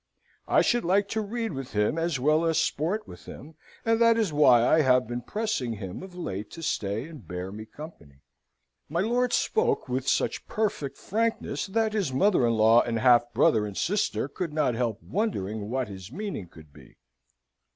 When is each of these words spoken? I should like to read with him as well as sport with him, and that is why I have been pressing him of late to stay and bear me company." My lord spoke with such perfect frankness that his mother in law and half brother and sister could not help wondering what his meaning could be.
I 0.47 0.63
should 0.63 0.83
like 0.83 1.07
to 1.09 1.21
read 1.21 1.51
with 1.53 1.73
him 1.73 1.99
as 1.99 2.19
well 2.19 2.43
as 2.43 2.57
sport 2.59 3.07
with 3.07 3.25
him, 3.27 3.53
and 3.85 4.01
that 4.01 4.17
is 4.17 4.33
why 4.33 4.65
I 4.65 4.81
have 4.81 5.05
been 5.07 5.21
pressing 5.21 5.73
him 5.73 6.01
of 6.01 6.15
late 6.15 6.49
to 6.53 6.63
stay 6.63 7.05
and 7.07 7.27
bear 7.27 7.51
me 7.51 7.67
company." 7.67 8.23
My 8.89 9.01
lord 9.01 9.31
spoke 9.31 9.87
with 9.87 10.07
such 10.09 10.47
perfect 10.47 10.97
frankness 10.97 11.67
that 11.67 11.93
his 11.93 12.11
mother 12.11 12.47
in 12.47 12.53
law 12.53 12.81
and 12.81 12.97
half 12.97 13.31
brother 13.31 13.67
and 13.67 13.77
sister 13.77 14.27
could 14.27 14.53
not 14.53 14.73
help 14.73 15.03
wondering 15.03 15.69
what 15.69 15.87
his 15.87 16.11
meaning 16.11 16.47
could 16.47 16.73
be. 16.73 16.97